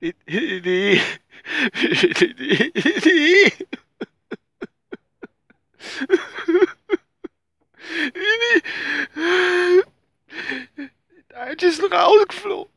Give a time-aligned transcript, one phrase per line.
[0.00, 1.00] Die, die.
[11.28, 12.72] Deutsch ist rausgeflogen.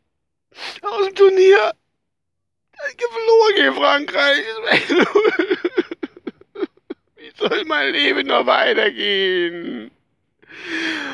[0.82, 1.74] Aus dem Turnier.
[2.98, 4.44] Geflogen in Frankreich.
[7.16, 9.92] Wie soll mein Leben noch weitergehen?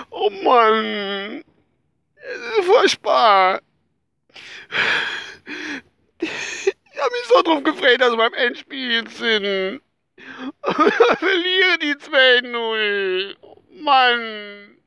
[0.09, 1.43] Oh Mann.
[2.15, 3.61] Es ist furchtbar.
[7.39, 9.82] So drauf gefreut, dass wir beim Endspiel sind.
[10.61, 13.36] Verliere die 2-0.
[13.82, 14.78] Mann.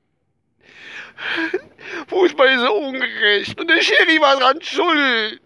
[2.09, 3.59] Fußball ist so ungerecht.
[3.59, 5.41] Und der Schiri war dran schuld.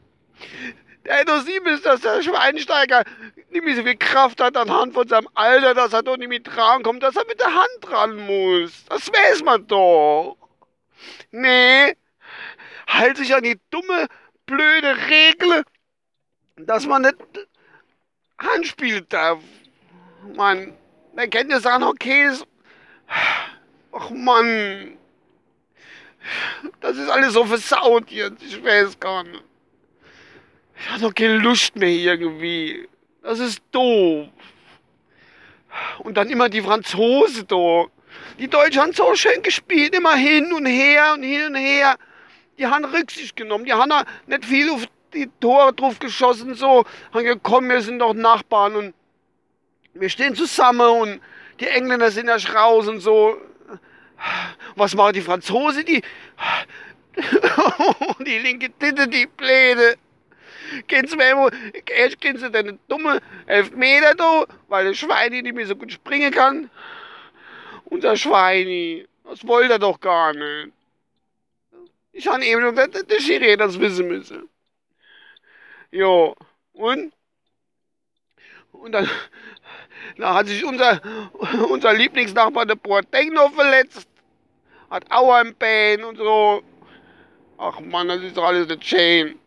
[1.04, 3.04] Der hätte doch sehen müssen, dass der Schweinsteiger
[3.50, 6.48] nicht mehr so viel Kraft hat anhand von seinem Alter, dass er doch nicht mit
[6.48, 8.84] dran kommt, dass er mit der Hand dran muss.
[8.88, 10.36] Das weiß man doch.
[11.30, 11.94] Nee.
[12.88, 14.08] Halt sich an die dumme,
[14.44, 15.62] blöde Regel,
[16.56, 17.16] dass man nicht
[18.38, 19.40] anspielen darf.
[20.34, 20.74] Mann,
[21.16, 22.46] der kennt ja sagen, okay, ist.
[23.92, 24.98] Ach Mann.
[26.80, 28.42] Das ist alles so versaut jetzt.
[28.42, 29.44] Ich weiß gar nicht.
[30.78, 32.88] Ich habe doch keine Lust mehr irgendwie.
[33.22, 34.28] Das ist doof.
[36.00, 37.86] Und dann immer die Franzosen da.
[38.38, 41.96] Die Deutschen haben so schön gespielt, immer hin und her und hin und her.
[42.58, 43.64] Die haben Rücksicht genommen.
[43.64, 43.92] Die haben
[44.26, 46.84] nicht viel auf die Tore drauf geschossen, so.
[47.12, 48.94] Haben gekommen, wir sind doch Nachbarn und
[49.94, 51.20] wir stehen zusammen und
[51.60, 53.36] die Engländer sind ja raus und so.
[54.74, 55.84] Was machen die Franzosen?
[55.84, 56.02] Die,
[58.26, 59.96] die linke Titte, die Pläne.
[60.88, 61.50] Gehen sie mir
[61.94, 66.32] erst gehen sie den dumme Elfmeter da, weil der Schweini nicht mehr so gut springen
[66.32, 66.70] kann.
[67.84, 70.72] Unser Schweini, das wollte er doch gar nicht.
[72.12, 74.48] Ich habe eben der, der Schiri das wissen müssen.
[75.90, 76.34] Jo,
[76.72, 77.12] und?
[78.72, 79.08] Und dann,
[80.18, 81.00] da hat sich unser,
[81.70, 84.08] unser Lieblingsnachbar, der Boateng, noch verletzt.
[84.90, 86.62] Hat Aua im Bein und so.
[87.58, 89.38] Ach man, das ist doch alles eine Chain.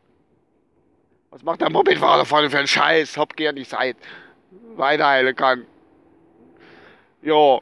[1.30, 3.16] Was macht der Mopedfahrer vorne für einen Scheiß?
[3.18, 4.00] Hopp, geh an die Seite.
[4.76, 5.66] Weiterheilen kann.
[7.22, 7.62] Jo.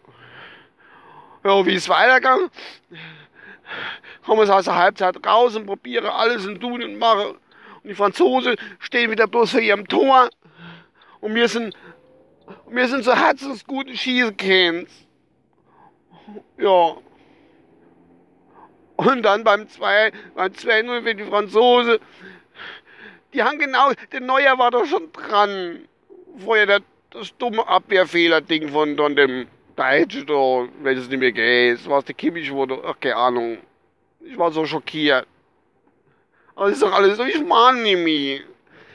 [1.43, 2.49] Jo, wie ist weitergegangen?
[4.25, 7.37] Kommen wir aus der Halbzeit raus und probiere alles und tun und machen.
[7.83, 10.29] Und die Franzosen stehen wieder bloß vor ihrem Tor.
[11.21, 11.75] Und wir sind,
[12.69, 14.89] wir sind so herzensgute Schießkens.
[16.57, 16.97] Ja.
[18.97, 21.99] Und dann beim 2, beim 2-0 für die Franzosen
[23.33, 25.87] die haben genau, der Neuer war doch schon dran.
[26.37, 31.87] Vorher der, das dumme Abwehrfehler-Ding von, von dem Deutsch wenn es nicht mehr geht.
[31.87, 33.57] Was der Kimmich wurde, ach, keine Ahnung.
[34.21, 35.27] Ich war so schockiert.
[36.57, 38.39] Aber ist doch alles so, ich mahne mehr.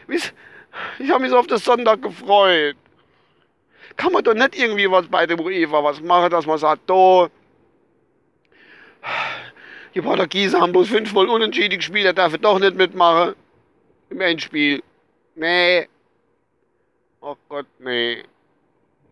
[0.08, 2.74] Ich habe mich so auf den Sonntag gefreut.
[3.96, 7.28] Kann man doch nicht irgendwie was bei der UEFA was machen, dass man sagt, da,
[9.94, 13.36] die Portugiesen haben bloß fünfmal unentschieden gespielt, der darf doch nicht mitmachen
[14.10, 14.82] im Endspiel.
[15.36, 15.88] Nee.
[17.20, 18.24] Oh Gott, nee.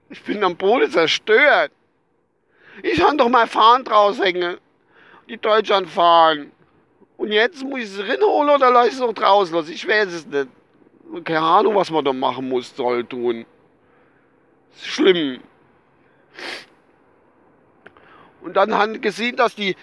[0.08, 1.70] Ich bin am Boden zerstört.
[2.82, 4.58] Ich kann doch mal Fahren draus hängen.
[5.28, 6.50] Die Deutschland fahren.
[7.20, 9.72] Und jetzt muss ich es rinholen oder lasse ich es noch draußen lassen?
[9.72, 10.48] Ich weiß es nicht.
[11.22, 13.44] Keine Ahnung, was man da machen muss, soll tun.
[14.74, 15.40] Ist schlimm.
[18.40, 19.76] Und dann haben gesehen, dass die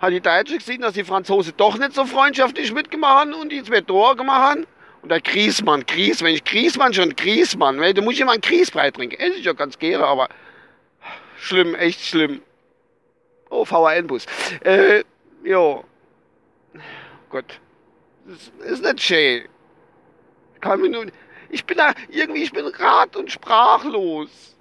[0.00, 3.62] hat die Deutsche gesehen, dass die Franzosen doch nicht so freundschaftlich mitgemacht haben und die
[3.62, 4.66] zwei Tore gemacht haben.
[5.02, 8.90] Und der Griesmann, Gries, wenn ich Griesmann schon Griesmann, weil du musst immer einen Griesbrei
[8.90, 9.20] trinken.
[9.20, 10.30] Esse ich ja ganz gerne, aber
[11.36, 12.40] schlimm, echt schlimm.
[13.50, 14.24] Oh, VHN-Bus.
[14.64, 15.04] Äh,
[15.44, 15.84] jo.
[17.30, 17.60] Gott.
[18.26, 19.48] Das ist nicht schön.
[20.54, 21.06] Ich kann mir nur,
[21.50, 24.56] ich bin da, irgendwie, ich bin rat und sprachlos.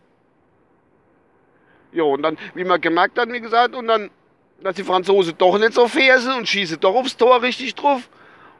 [1.91, 4.09] Jo, und dann, wie man gemerkt hat, wie gesagt, und dann
[4.61, 8.09] dass die Franzosen doch nicht so fair sind und schießen doch aufs Tor richtig drauf.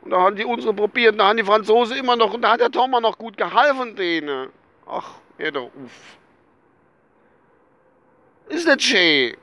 [0.02, 2.52] Und da haben die unsere probiert, und da haben die Franzosen immer noch, und da
[2.52, 4.50] hat der Thomas noch gut geholfen denen.
[4.86, 6.18] Ach, ja doch, uff.
[8.50, 9.36] Ist nicht schön.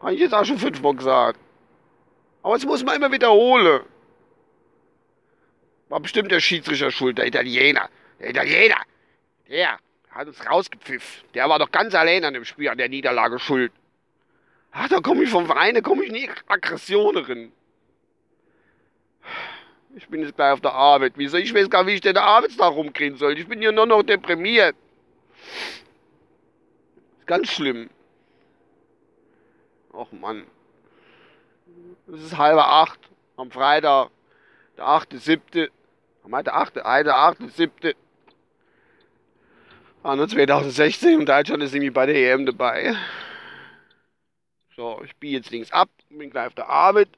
[0.00, 1.40] Habe ich jetzt auch schon fünfmal gesagt.
[2.42, 3.80] Aber es muss man immer wiederholen.
[5.88, 7.88] War bestimmt der Schiedsrichter schuld, der Italiener.
[8.20, 8.80] Der Italiener,
[9.48, 9.78] der
[10.10, 11.28] hat uns rausgepfiffen.
[11.34, 13.72] Der war doch ganz allein an dem Spiel, an der Niederlage schuld.
[14.72, 17.52] Ach, da komme ich vom Verein, da komme ich nicht Aggressionerin.
[19.96, 21.12] Ich bin jetzt gleich auf der Arbeit.
[21.16, 21.36] Wieso?
[21.36, 23.38] Ich weiß gar nicht, wie ich den Arbeitstag rumkriegen soll.
[23.38, 24.74] Ich bin hier nur noch deprimiert.
[27.18, 27.88] Ist ganz schlimm.
[29.92, 30.46] Och Mann.
[32.12, 32.98] Es ist halber acht
[33.36, 34.10] am Freitag,
[34.76, 35.70] der achte, siebte.
[36.24, 37.94] Am 8., 1., 8., 7.
[40.02, 42.94] Anno 2016 und Deutschland ist irgendwie bei der EM dabei.
[44.76, 47.08] So, ich biege jetzt links ab, bin gleich auf der Arbeit.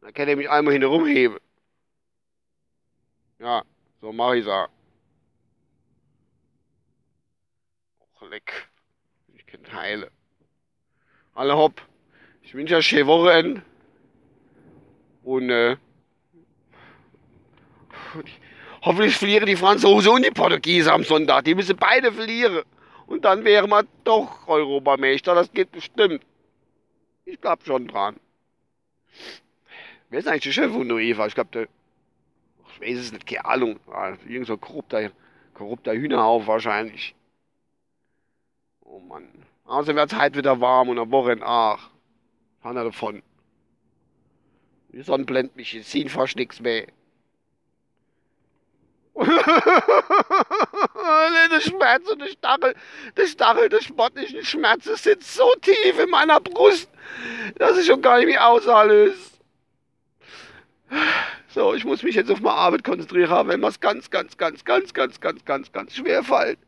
[0.00, 1.38] Dann kann er mich einmal hinten rumheben.
[3.38, 3.62] Ja,
[4.00, 4.68] so mache ich auch.
[8.00, 8.68] Och, leck.
[9.34, 10.10] Ich kann heile.
[11.34, 11.82] Alle hopp.
[12.42, 13.62] Ich wünsche euch schöne Wochenende.
[15.22, 15.76] Und, äh,
[18.82, 21.44] hoffentlich verlieren die Franzosen und die Portugiesen am Sonntag.
[21.44, 22.62] Die müssen beide verlieren.
[23.06, 25.34] Und dann wären wir doch Europameister.
[25.34, 26.24] Das geht bestimmt.
[27.24, 28.16] Ich glaub schon dran.
[30.10, 31.26] Wer ist eigentlich der Chef von UEFA?
[31.26, 31.68] Ich glaube, der.
[32.74, 33.80] Ich weiß es nicht, keine Ahnung.
[33.90, 35.10] Ah, irgend so korrupter,
[35.54, 37.14] korrupter Hühnerhaufen wahrscheinlich.
[38.80, 39.28] Oh Mann.
[39.64, 41.44] Außerdem wird es heute wieder warm und am Wochenende.
[41.44, 43.22] Fahren wir davon.
[44.92, 46.86] Die Sonne blendet mich, ich sehe fast nichts mehr.
[51.50, 52.74] der Schmerz und der Stachel,
[53.16, 56.88] der Stachel des spottischen Schmerzes sitzt so tief in meiner Brust,
[57.56, 59.14] dass ich schon gar nicht mehr aushalte.
[61.48, 64.94] So, ich muss mich jetzt auf meine Arbeit konzentrieren, wenn was ganz, ganz, ganz, ganz,
[64.94, 66.58] ganz, ganz, ganz, ganz schwer fällt.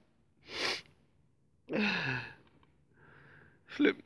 [3.67, 3.97] Schlimm.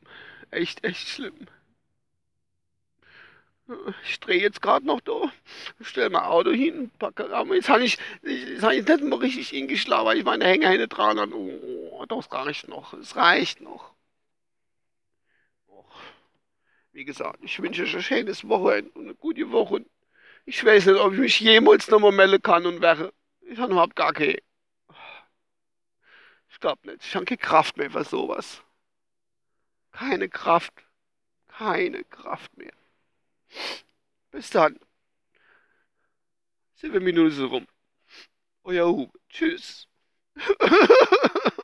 [0.51, 1.47] Echt, echt schlimm.
[4.03, 5.31] Ich drehe jetzt gerade noch da,
[5.81, 9.49] stell mein Auto hin, packe aber jetzt habe ich, jetzt hab ich nicht mal richtig
[9.49, 11.35] hingeschlagen, weil ich meine Hänger hinten dran habe.
[11.35, 13.93] Oh, das reicht noch, es reicht noch.
[15.67, 15.85] Och.
[16.93, 19.85] Wie gesagt, ich wünsche euch ein schönes Wochenende und eine gute Woche.
[20.45, 23.13] Ich weiß nicht, ob ich mich jemals noch mal melden kann und wäre.
[23.41, 24.39] Ich habe überhaupt gar keine.
[26.49, 27.03] Ich glaube nicht.
[27.03, 28.63] Ich habe keine Kraft mehr für sowas.
[29.91, 30.73] Keine Kraft.
[31.47, 32.78] Keine Kraft mehr.
[34.31, 34.79] Bis dann.
[36.75, 37.67] Sieben Minuten rum.
[38.63, 39.19] Euer Hube.
[39.29, 39.87] Tschüss.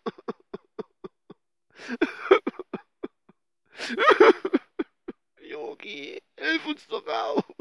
[5.41, 7.55] Yogi, hilf uns doch auch.